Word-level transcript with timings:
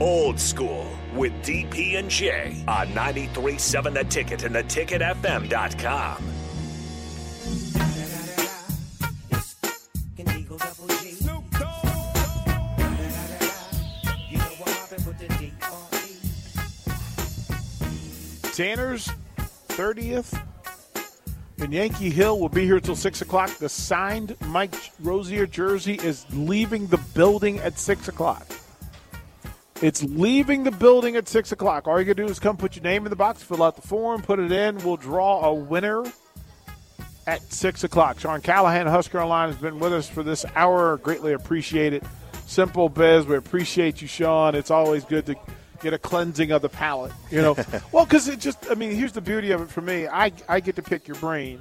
Old 0.00 0.38
School 0.38 0.86
with 1.14 1.32
DP 1.42 1.98
and 1.98 2.10
J 2.10 2.62
on 2.68 2.88
93.7 2.88 3.94
The 3.94 4.04
Ticket 4.04 4.42
and 4.42 4.54
the 4.54 4.62
theticketfm.com. 4.62 6.22
Tanner's 18.52 19.10
30th 19.68 20.42
in 21.58 21.72
Yankee 21.72 22.08
Hill 22.08 22.40
will 22.40 22.48
be 22.48 22.64
here 22.64 22.80
till 22.80 22.96
6 22.96 23.20
o'clock. 23.20 23.50
The 23.58 23.68
signed 23.68 24.34
Mike 24.46 24.74
Rozier 25.00 25.46
jersey 25.46 25.94
is 26.02 26.24
leaving 26.32 26.86
the 26.86 26.96
building 27.14 27.58
at 27.58 27.78
6 27.78 28.08
o'clock. 28.08 28.46
It's 29.82 30.02
leaving 30.02 30.64
the 30.64 30.70
building 30.70 31.16
at 31.16 31.28
6 31.28 31.52
o'clock. 31.52 31.86
All 31.86 31.98
you 31.98 32.06
got 32.06 32.16
to 32.16 32.24
do 32.24 32.30
is 32.30 32.38
come 32.38 32.56
put 32.56 32.76
your 32.76 32.82
name 32.82 33.04
in 33.04 33.10
the 33.10 33.16
box, 33.16 33.42
fill 33.42 33.62
out 33.62 33.76
the 33.76 33.86
form, 33.86 34.22
put 34.22 34.38
it 34.38 34.50
in. 34.50 34.78
We'll 34.78 34.96
draw 34.96 35.44
a 35.44 35.54
winner 35.54 36.04
at 37.26 37.42
6 37.52 37.84
o'clock. 37.84 38.18
Sean 38.18 38.40
Callahan, 38.40 38.86
Husker 38.86 39.20
Online, 39.20 39.50
has 39.50 39.60
been 39.60 39.78
with 39.78 39.92
us 39.92 40.08
for 40.08 40.22
this 40.22 40.46
hour. 40.54 40.96
Greatly 40.98 41.34
appreciate 41.34 41.92
it. 41.92 42.04
Simple 42.46 42.88
Biz, 42.88 43.26
we 43.26 43.36
appreciate 43.36 44.00
you, 44.00 44.08
Sean. 44.08 44.54
It's 44.54 44.70
always 44.70 45.04
good 45.04 45.26
to 45.26 45.36
get 45.82 45.92
a 45.92 45.98
cleansing 45.98 46.52
of 46.52 46.62
the 46.62 46.68
palate, 46.68 47.12
you 47.30 47.42
know. 47.42 47.54
well, 47.92 48.04
because 48.04 48.28
it 48.28 48.40
just, 48.40 48.70
I 48.70 48.74
mean, 48.74 48.92
here's 48.92 49.12
the 49.12 49.20
beauty 49.20 49.50
of 49.50 49.60
it 49.60 49.68
for 49.68 49.82
me. 49.82 50.06
I, 50.06 50.32
I 50.48 50.60
get 50.60 50.76
to 50.76 50.82
pick 50.82 51.06
your 51.06 51.16
brain, 51.18 51.60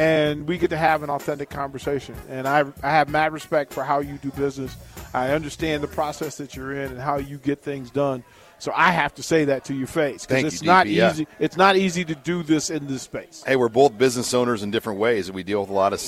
and 0.00 0.48
we 0.48 0.56
get 0.56 0.70
to 0.70 0.78
have 0.78 1.02
an 1.02 1.10
authentic 1.10 1.50
conversation. 1.50 2.14
And 2.30 2.48
I, 2.48 2.64
I 2.82 2.90
have 2.90 3.10
mad 3.10 3.34
respect 3.34 3.70
for 3.74 3.84
how 3.84 4.00
you 4.00 4.16
do 4.16 4.30
business. 4.30 4.74
I 5.12 5.32
understand 5.32 5.82
the 5.82 5.88
process 5.88 6.38
that 6.38 6.56
you're 6.56 6.72
in 6.72 6.92
and 6.92 6.98
how 6.98 7.18
you 7.18 7.36
get 7.36 7.60
things 7.60 7.90
done. 7.90 8.24
So 8.58 8.72
I 8.74 8.92
have 8.92 9.14
to 9.16 9.22
say 9.22 9.44
that 9.46 9.66
to 9.66 9.74
your 9.74 9.86
face 9.86 10.24
because 10.24 10.44
it's 10.44 10.62
you, 10.62 10.66
not 10.66 10.86
easy. 10.86 11.26
It's 11.38 11.58
not 11.58 11.76
easy 11.76 12.06
to 12.06 12.14
do 12.14 12.42
this 12.42 12.70
in 12.70 12.86
this 12.86 13.02
space. 13.02 13.44
Hey, 13.46 13.56
we're 13.56 13.68
both 13.68 13.98
business 13.98 14.32
owners 14.32 14.62
in 14.62 14.70
different 14.70 15.00
ways, 15.00 15.28
and 15.28 15.34
we 15.34 15.42
deal 15.42 15.60
with 15.60 15.70
a 15.70 15.74
lot 15.74 15.92
of 15.92 16.02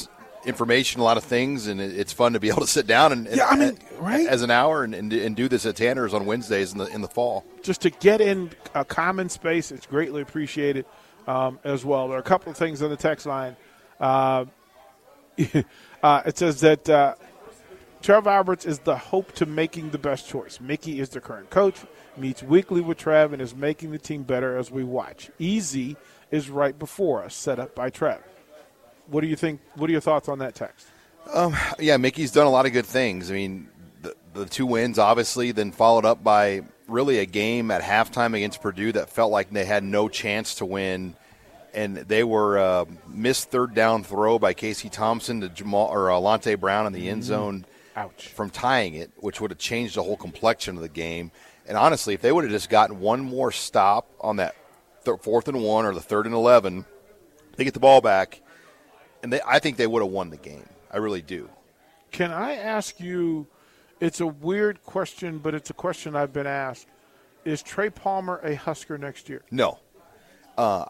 information, 0.46 1.02
a 1.02 1.04
lot 1.04 1.18
of 1.18 1.24
things, 1.24 1.66
and 1.66 1.78
it's 1.78 2.14
fun 2.14 2.32
to 2.32 2.40
be 2.40 2.48
able 2.50 2.62
to 2.62 2.66
sit 2.66 2.86
down 2.86 3.12
and, 3.12 3.26
and 3.26 3.36
Yeah, 3.36 3.46
I 3.46 3.56
mean, 3.56 3.78
right? 3.98 4.26
as 4.26 4.40
an 4.40 4.50
hour 4.50 4.84
and, 4.84 4.94
and, 4.94 5.12
and 5.12 5.36
do 5.36 5.48
this 5.48 5.66
at 5.66 5.76
Tanner's 5.76 6.14
on 6.14 6.24
Wednesdays 6.24 6.72
in 6.72 6.78
the 6.78 6.86
in 6.86 7.02
the 7.02 7.08
fall. 7.08 7.44
just 7.62 7.82
to 7.82 7.90
get 7.90 8.22
in 8.22 8.50
a 8.74 8.86
common 8.86 9.28
space, 9.28 9.70
it's 9.70 9.86
greatly 9.86 10.22
appreciated 10.22 10.86
um, 11.26 11.58
as 11.62 11.84
well. 11.84 12.08
There 12.08 12.16
are 12.16 12.20
a 12.20 12.24
couple 12.24 12.50
of 12.50 12.56
things 12.56 12.80
on 12.80 12.88
the 12.88 12.96
text 12.96 13.26
line. 13.26 13.54
Uh, 14.02 14.46
uh, 16.02 16.22
it 16.26 16.36
says 16.36 16.60
that 16.60 16.88
uh, 16.90 17.14
Trev 18.02 18.26
Alberts 18.26 18.66
is 18.66 18.80
the 18.80 18.96
hope 18.96 19.32
to 19.32 19.46
making 19.46 19.90
the 19.90 19.98
best 19.98 20.28
choice. 20.28 20.60
Mickey 20.60 21.00
is 21.00 21.08
the 21.10 21.20
current 21.20 21.48
coach, 21.50 21.78
meets 22.16 22.42
weekly 22.42 22.80
with 22.80 22.98
Trev, 22.98 23.32
and 23.32 23.40
is 23.40 23.54
making 23.54 23.92
the 23.92 23.98
team 23.98 24.24
better 24.24 24.58
as 24.58 24.70
we 24.70 24.82
watch. 24.82 25.30
Easy 25.38 25.96
is 26.30 26.50
right 26.50 26.76
before 26.76 27.22
us, 27.22 27.34
set 27.34 27.58
up 27.58 27.74
by 27.74 27.88
Trev. 27.88 28.20
What 29.06 29.20
do 29.20 29.28
you 29.28 29.36
think? 29.36 29.60
What 29.76 29.88
are 29.88 29.92
your 29.92 30.00
thoughts 30.00 30.28
on 30.28 30.40
that 30.40 30.54
text? 30.54 30.86
Yeah, 31.78 31.96
Mickey's 31.96 32.32
done 32.32 32.46
a 32.46 32.50
lot 32.50 32.66
of 32.66 32.72
good 32.72 32.86
things. 32.86 33.30
I 33.30 33.34
mean, 33.34 33.68
the, 34.02 34.16
the 34.34 34.46
two 34.46 34.66
wins, 34.66 34.98
obviously, 34.98 35.52
then 35.52 35.70
followed 35.70 36.04
up 36.04 36.24
by 36.24 36.62
really 36.88 37.18
a 37.18 37.26
game 37.26 37.70
at 37.70 37.82
halftime 37.82 38.34
against 38.34 38.60
Purdue 38.60 38.92
that 38.92 39.10
felt 39.10 39.30
like 39.30 39.50
they 39.50 39.64
had 39.64 39.84
no 39.84 40.08
chance 40.08 40.56
to 40.56 40.64
win. 40.64 41.14
And 41.74 41.96
they 41.96 42.22
were 42.22 42.58
uh, 42.58 42.84
missed 43.08 43.50
third 43.50 43.74
down 43.74 44.04
throw 44.04 44.38
by 44.38 44.52
Casey 44.52 44.88
Thompson 44.90 45.40
to 45.40 45.48
Jamal 45.48 45.88
or 45.88 46.10
uh, 46.10 46.18
Lante 46.18 46.54
Brown 46.54 46.86
in 46.86 46.92
the 46.92 47.08
end 47.08 47.24
zone 47.24 47.64
Ouch. 47.96 48.28
from 48.28 48.50
tying 48.50 48.94
it, 48.94 49.10
which 49.16 49.40
would 49.40 49.50
have 49.50 49.58
changed 49.58 49.96
the 49.96 50.02
whole 50.02 50.16
complexion 50.16 50.76
of 50.76 50.82
the 50.82 50.88
game. 50.88 51.30
And 51.66 51.78
honestly, 51.78 52.12
if 52.12 52.20
they 52.20 52.30
would 52.30 52.44
have 52.44 52.52
just 52.52 52.68
gotten 52.68 53.00
one 53.00 53.20
more 53.20 53.52
stop 53.52 54.10
on 54.20 54.36
that 54.36 54.54
th- 55.04 55.20
fourth 55.20 55.48
and 55.48 55.62
one 55.62 55.86
or 55.86 55.94
the 55.94 56.00
third 56.00 56.26
and 56.26 56.34
eleven, 56.34 56.84
they 57.56 57.64
get 57.64 57.72
the 57.72 57.80
ball 57.80 58.00
back, 58.00 58.42
and 59.22 59.32
they, 59.32 59.40
I 59.46 59.58
think 59.58 59.76
they 59.76 59.86
would 59.86 60.02
have 60.02 60.10
won 60.10 60.30
the 60.30 60.36
game. 60.36 60.68
I 60.90 60.98
really 60.98 61.22
do. 61.22 61.48
Can 62.10 62.30
I 62.32 62.54
ask 62.54 63.00
you? 63.00 63.46
It's 64.00 64.20
a 64.20 64.26
weird 64.26 64.82
question, 64.84 65.38
but 65.38 65.54
it's 65.54 65.70
a 65.70 65.74
question 65.74 66.16
I've 66.16 66.32
been 66.32 66.46
asked. 66.46 66.88
Is 67.44 67.62
Trey 67.62 67.88
Palmer 67.88 68.40
a 68.42 68.56
Husker 68.56 68.98
next 68.98 69.28
year? 69.28 69.42
No. 69.50 69.78
Uh, 70.58 70.86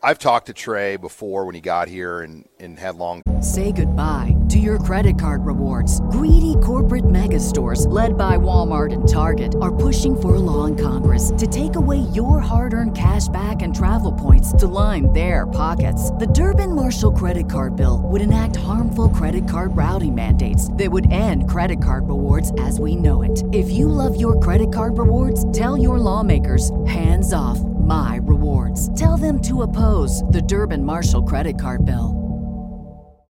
I've 0.00 0.20
talked 0.20 0.46
to 0.46 0.52
Trey 0.52 0.96
before 0.96 1.44
when 1.44 1.56
he 1.56 1.60
got 1.60 1.88
here 1.88 2.20
and, 2.20 2.48
and 2.60 2.78
had 2.78 2.94
long. 2.94 3.20
Say 3.42 3.72
goodbye 3.72 4.36
to 4.48 4.58
your 4.58 4.78
credit 4.78 5.18
card 5.18 5.44
rewards. 5.44 6.00
Greedy 6.02 6.54
corporate 6.62 7.10
mega 7.10 7.40
stores, 7.40 7.84
led 7.88 8.16
by 8.16 8.36
Walmart 8.36 8.92
and 8.92 9.08
Target, 9.08 9.56
are 9.60 9.74
pushing 9.74 10.14
for 10.20 10.36
a 10.36 10.38
law 10.38 10.66
in 10.66 10.76
Congress 10.76 11.32
to 11.36 11.48
take 11.48 11.74
away 11.74 11.98
your 12.14 12.38
hard 12.38 12.74
earned 12.74 12.96
cash 12.96 13.26
back 13.28 13.62
and 13.62 13.74
travel 13.74 14.12
points 14.12 14.52
to 14.52 14.68
line 14.68 15.12
their 15.12 15.48
pockets. 15.48 16.12
The 16.12 16.28
Durbin 16.28 16.76
Marshall 16.76 17.12
credit 17.12 17.50
card 17.50 17.74
bill 17.74 18.00
would 18.04 18.20
enact 18.20 18.54
harmful 18.54 19.08
credit 19.08 19.48
card 19.48 19.76
routing 19.76 20.14
mandates 20.14 20.70
that 20.74 20.92
would 20.92 21.10
end 21.10 21.50
credit 21.50 21.82
card 21.82 22.08
rewards 22.08 22.52
as 22.60 22.78
we 22.78 22.94
know 22.94 23.22
it. 23.22 23.42
If 23.52 23.68
you 23.68 23.88
love 23.88 24.20
your 24.20 24.38
credit 24.38 24.72
card 24.72 24.96
rewards, 24.96 25.50
tell 25.56 25.76
your 25.76 25.98
lawmakers 25.98 26.70
hands 26.86 27.32
off 27.32 27.58
my 27.60 28.20
rewards. 28.48 28.98
Tell 28.98 29.16
them 29.16 29.40
to 29.42 29.62
oppose 29.62 30.22
the 30.30 30.42
Durbin 30.42 30.84
Marshall 30.84 31.22
credit 31.22 31.60
card 31.60 31.84
bill. 31.84 32.14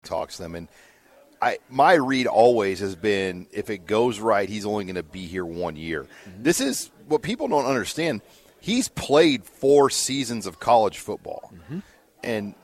talks 0.04 0.38
to 0.38 0.44
them 0.44 0.56
and 0.56 0.68
I 1.42 1.58
my 1.70 1.94
read 1.94 2.28
always 2.28 2.80
has 2.80 2.96
been 2.96 3.48
if 3.52 3.70
it 3.70 3.86
goes 3.86 4.20
right 4.20 4.48
he's 4.48 4.66
only 4.66 4.86
going 4.86 4.96
to 4.96 5.04
be 5.04 5.26
here 5.26 5.46
one 5.46 5.76
year. 5.76 6.04
Mm-hmm. 6.04 6.44
This 6.44 6.62
is 6.62 6.92
what 7.08 7.22
people 7.22 7.48
don't 7.48 7.66
understand. 7.66 8.22
He's 8.60 8.88
played 8.88 9.44
4 9.44 9.90
seasons 9.90 10.46
of 10.46 10.60
college 10.60 10.98
football. 11.00 11.52
Mm-hmm. 11.54 11.80
And 12.24 12.56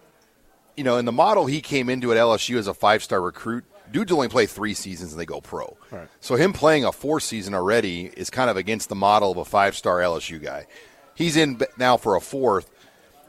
you 0.75 0.83
know, 0.83 0.97
in 0.97 1.05
the 1.05 1.11
model 1.11 1.45
he 1.45 1.61
came 1.61 1.89
into 1.89 2.11
at 2.11 2.17
LSU 2.17 2.57
as 2.57 2.67
a 2.67 2.73
five-star 2.73 3.21
recruit, 3.21 3.65
dudes 3.91 4.11
only 4.11 4.29
play 4.29 4.45
3 4.45 4.73
seasons 4.73 5.11
and 5.11 5.19
they 5.19 5.25
go 5.25 5.41
pro. 5.41 5.77
Right. 5.91 6.07
So 6.19 6.35
him 6.35 6.53
playing 6.53 6.85
a 6.85 6.91
four 6.91 7.19
season 7.19 7.53
already 7.53 8.05
is 8.05 8.29
kind 8.29 8.49
of 8.49 8.57
against 8.57 8.89
the 8.89 8.95
model 8.95 9.31
of 9.31 9.38
a 9.38 9.45
five-star 9.45 9.99
LSU 9.99 10.41
guy. 10.41 10.65
He's 11.15 11.38
in 11.38 11.62
now 11.77 11.98
for 11.98 12.15
a 12.15 12.21
fourth 12.21 12.69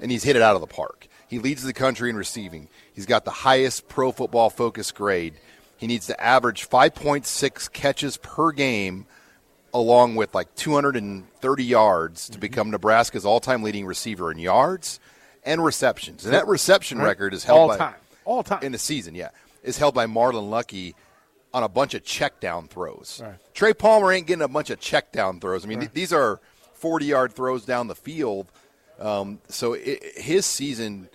and 0.00 0.10
he's 0.10 0.24
hit 0.24 0.36
it 0.36 0.42
out 0.42 0.54
of 0.54 0.60
the 0.60 0.66
park. 0.66 1.08
He 1.28 1.38
leads 1.38 1.62
the 1.62 1.72
country 1.72 2.10
in 2.10 2.16
receiving. 2.16 2.68
He's 2.92 3.06
got 3.06 3.24
the 3.24 3.30
highest 3.30 3.88
pro 3.88 4.12
football 4.12 4.50
focus 4.50 4.92
grade. 4.92 5.34
He 5.76 5.86
needs 5.86 6.06
to 6.06 6.20
average 6.20 6.68
5.6 6.68 7.72
catches 7.72 8.16
per 8.18 8.52
game, 8.52 9.06
along 9.72 10.14
with 10.14 10.34
like 10.34 10.54
230 10.54 11.64
yards 11.64 12.26
to 12.26 12.32
mm-hmm. 12.32 12.40
become 12.40 12.70
Nebraska's 12.70 13.24
all 13.24 13.40
time 13.40 13.62
leading 13.62 13.86
receiver 13.86 14.30
in 14.30 14.38
yards 14.38 15.00
and 15.44 15.64
receptions. 15.64 16.24
And 16.24 16.34
that 16.34 16.46
reception 16.46 16.98
Right. 16.98 17.08
record 17.08 17.34
is 17.34 17.44
held 17.44 17.58
all 17.58 17.68
by, 17.68 17.76
time. 17.76 17.94
All 18.24 18.42
time. 18.42 18.62
in 18.62 18.72
the 18.72 18.78
season, 18.78 19.14
yeah, 19.14 19.30
is 19.62 19.78
held 19.78 19.94
by 19.94 20.06
Marlon 20.06 20.48
Lucky 20.48 20.94
on 21.52 21.62
a 21.62 21.68
bunch 21.68 21.94
of 21.94 22.04
check 22.04 22.40
down 22.40 22.68
throws. 22.68 23.20
Right. 23.22 23.34
Trey 23.54 23.74
Palmer 23.74 24.12
ain't 24.12 24.26
getting 24.26 24.42
a 24.42 24.48
bunch 24.48 24.70
of 24.70 24.80
check 24.80 25.12
down 25.12 25.40
throws. 25.40 25.64
I 25.64 25.68
mean, 25.68 25.80
th- 25.80 25.92
these 25.92 26.12
are 26.12 26.40
40 26.84 27.06
yard 27.06 27.32
throws 27.32 27.64
down 27.64 27.86
the 27.88 27.94
field. 27.94 28.46
Um, 29.00 29.40
so 29.48 29.72
it, 29.72 30.02
his 30.18 30.44
season 30.44 31.08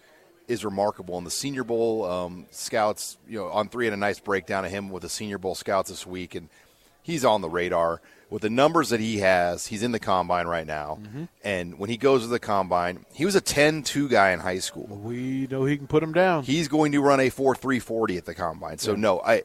is 0.47 0.65
remarkable. 0.65 1.15
And 1.19 1.27
the 1.27 1.31
Senior 1.31 1.63
Bowl 1.63 2.03
um, 2.05 2.47
scouts, 2.49 3.17
you 3.27 3.37
know, 3.37 3.45
On3 3.49 3.83
had 3.83 3.93
a 3.93 3.97
nice 3.97 4.19
breakdown 4.19 4.65
of 4.65 4.71
him 4.71 4.89
with 4.89 5.03
the 5.03 5.09
Senior 5.09 5.37
Bowl 5.37 5.53
scouts 5.53 5.91
this 5.91 6.07
week, 6.07 6.33
and 6.33 6.49
he's 7.03 7.23
on 7.23 7.41
the 7.41 7.49
radar 7.49 8.01
with 8.31 8.41
the 8.41 8.49
numbers 8.49 8.89
that 8.89 8.99
he 8.99 9.19
has. 9.19 9.67
He's 9.67 9.83
in 9.83 9.91
the 9.91 9.99
combine 9.99 10.47
right 10.47 10.65
now, 10.65 10.97
Mm-hmm. 11.03 11.23
and 11.43 11.77
when 11.77 11.89
he 11.91 11.97
goes 11.97 12.21
to 12.23 12.27
the 12.27 12.39
combine, 12.39 13.05
he 13.13 13.25
was 13.25 13.35
a 13.35 13.41
10-2 13.41 14.09
guy 14.09 14.31
in 14.31 14.39
high 14.39 14.57
school. 14.59 14.87
We 14.87 15.45
know 15.51 15.65
he 15.65 15.77
can 15.77 15.85
put 15.87 16.01
him 16.01 16.13
down. 16.13 16.43
He's 16.45 16.67
going 16.67 16.91
to 16.93 16.99
run 17.01 17.19
a 17.19 17.29
4.340 17.29 18.17
at 18.17 18.25
the 18.25 18.33
combine. 18.33 18.79
So 18.79 18.95
no, 18.95 19.21
I 19.21 19.43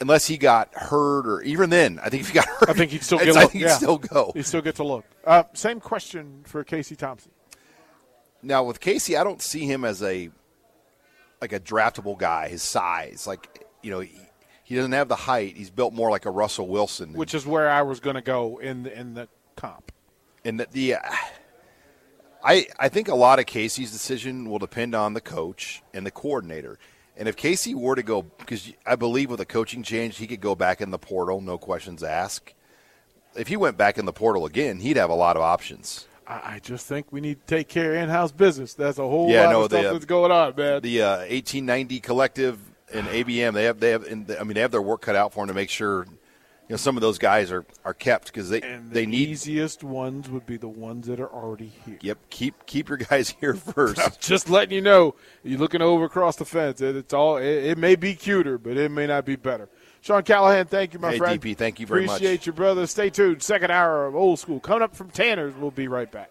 unless 0.00 0.26
he 0.26 0.36
got 0.36 0.72
hurt 0.74 1.26
or 1.26 1.42
even 1.42 1.70
then, 1.70 1.98
I 2.02 2.08
think 2.08 2.22
if 2.22 2.28
he 2.28 2.34
got 2.34 2.46
hurt, 2.46 2.70
I 2.70 2.72
think 2.72 2.90
he'd 2.90 3.02
still 3.02 3.18
I 3.20 3.24
get. 3.24 3.30
a 3.30 3.32
think 3.34 3.44
look. 3.44 3.52
he'd 3.52 3.60
yeah. 3.62 3.76
still 3.76 3.98
go. 3.98 4.32
He 4.34 4.42
still 4.42 4.62
gets 4.62 4.78
a 4.78 4.84
look. 4.84 5.04
Uh, 5.24 5.44
same 5.54 5.80
question 5.80 6.42
for 6.46 6.64
Casey 6.64 6.96
Thompson. 6.96 7.30
Now 8.42 8.64
with 8.64 8.80
Casey, 8.80 9.16
I 9.16 9.24
don't 9.24 9.40
see 9.40 9.64
him 9.66 9.84
as 9.84 10.02
a 10.02 10.30
like 11.40 11.52
a 11.52 11.60
draftable 11.60 12.18
guy. 12.18 12.48
His 12.48 12.62
size, 12.62 13.26
like 13.26 13.66
you 13.82 13.90
know, 13.90 14.00
he, 14.00 14.12
he 14.64 14.74
doesn't 14.76 14.92
have 14.92 15.08
the 15.08 15.16
height. 15.16 15.56
He's 15.56 15.70
built 15.70 15.94
more 15.94 16.10
like 16.10 16.26
a 16.26 16.30
Russell 16.30 16.68
Wilson, 16.68 17.12
which 17.14 17.34
is 17.34 17.46
where 17.46 17.70
I 17.70 17.82
was 17.82 18.00
going 18.00 18.16
to 18.16 18.22
go 18.22 18.58
in 18.58 18.82
the, 18.84 18.98
in 18.98 19.14
the 19.14 19.28
comp. 19.56 19.92
and 20.44 20.60
that 20.60 20.72
the. 20.72 20.94
Uh, 20.96 21.00
I 22.42 22.66
I 22.78 22.88
think 22.90 23.08
a 23.08 23.14
lot 23.14 23.38
of 23.38 23.46
Casey's 23.46 23.90
decision 23.90 24.50
will 24.50 24.58
depend 24.58 24.94
on 24.94 25.14
the 25.14 25.20
coach 25.22 25.82
and 25.94 26.04
the 26.04 26.10
coordinator. 26.10 26.78
And 27.16 27.28
if 27.28 27.36
Casey 27.36 27.74
were 27.74 27.94
to 27.94 28.02
go, 28.02 28.22
because 28.22 28.72
I 28.84 28.96
believe 28.96 29.30
with 29.30 29.40
a 29.40 29.44
coaching 29.46 29.82
change, 29.82 30.16
he 30.18 30.26
could 30.26 30.40
go 30.40 30.54
back 30.54 30.80
in 30.80 30.90
the 30.90 30.98
portal, 30.98 31.40
no 31.40 31.58
questions 31.58 32.02
asked. 32.02 32.54
If 33.36 33.48
he 33.48 33.56
went 33.56 33.76
back 33.76 33.98
in 33.98 34.04
the 34.04 34.12
portal 34.12 34.46
again, 34.46 34.80
he'd 34.80 34.96
have 34.96 35.10
a 35.10 35.14
lot 35.14 35.36
of 35.36 35.42
options. 35.42 36.06
I, 36.26 36.54
I 36.54 36.58
just 36.62 36.86
think 36.86 37.12
we 37.12 37.20
need 37.20 37.40
to 37.46 37.56
take 37.56 37.68
care 37.68 37.94
of 37.94 38.02
in-house 38.02 38.32
business. 38.32 38.74
That's 38.74 38.98
a 38.98 39.02
whole 39.02 39.28
Yeah, 39.30 39.44
lot 39.44 39.50
no, 39.52 39.60
of 39.62 39.70
stuff 39.70 39.82
the, 39.84 39.92
that's 39.92 40.04
going 40.04 40.32
on, 40.32 40.54
man. 40.56 40.82
the 40.82 41.02
uh, 41.02 41.16
1890 41.18 42.00
collective 42.00 42.58
and 42.92 43.06
ABM 43.08 43.54
they 43.54 43.64
have 43.64 43.80
they 43.80 43.90
have 43.90 44.04
and 44.04 44.30
I 44.38 44.44
mean 44.44 44.54
they 44.54 44.60
have 44.60 44.70
their 44.70 44.82
work 44.82 45.00
cut 45.00 45.16
out 45.16 45.32
for 45.32 45.40
them 45.40 45.48
to 45.48 45.54
make 45.54 45.70
sure 45.70 46.06
you 46.68 46.72
know 46.72 46.76
some 46.76 46.96
of 46.96 47.00
those 47.02 47.18
guys 47.18 47.52
are 47.52 47.64
are 47.84 47.94
kept 47.94 48.26
because 48.26 48.48
they 48.50 48.60
and 48.62 48.90
the 48.90 48.94
they 48.94 49.06
need 49.06 49.28
easiest 49.28 49.84
ones 49.84 50.28
would 50.30 50.46
be 50.46 50.56
the 50.56 50.68
ones 50.68 51.06
that 51.06 51.20
are 51.20 51.28
already 51.28 51.72
here. 51.84 51.98
yep 52.00 52.18
keep 52.30 52.66
keep 52.66 52.88
your 52.88 52.98
guys 52.98 53.30
here 53.40 53.54
first 53.54 54.20
Just 54.20 54.48
letting 54.48 54.74
you 54.74 54.80
know, 54.80 55.14
you're 55.42 55.58
looking 55.58 55.82
over 55.82 56.04
across 56.04 56.36
the 56.36 56.44
fence. 56.44 56.80
It, 56.80 56.96
it's 56.96 57.12
all. 57.12 57.36
It, 57.36 57.44
it 57.64 57.78
may 57.78 57.96
be 57.96 58.14
cuter, 58.14 58.56
but 58.58 58.76
it 58.76 58.90
may 58.90 59.06
not 59.06 59.24
be 59.24 59.36
better. 59.36 59.68
Sean 60.00 60.22
Callahan, 60.22 60.66
thank 60.66 60.92
you, 60.92 60.98
my 60.98 61.12
Hey, 61.12 61.18
friend. 61.18 61.40
DP, 61.40 61.56
thank 61.56 61.80
you 61.80 61.86
very 61.86 62.04
much. 62.06 62.16
Appreciate 62.16 62.46
you, 62.46 62.52
brother. 62.52 62.86
Stay 62.86 63.08
tuned. 63.10 63.42
Second 63.42 63.70
hour 63.70 64.06
of 64.06 64.14
Old 64.14 64.38
School 64.38 64.60
coming 64.60 64.82
up 64.82 64.94
from 64.94 65.10
Tanner's. 65.10 65.54
We'll 65.54 65.70
be 65.70 65.88
right 65.88 66.10
back. 66.10 66.30